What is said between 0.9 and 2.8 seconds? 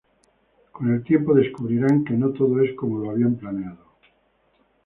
el tiempo descubrirán que no todo es